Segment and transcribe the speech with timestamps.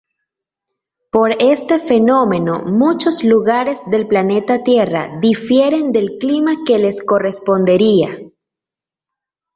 [1.11, 8.17] Por este fenómeno muchos lugares del planeta tierra difieren del clima que les correspondería.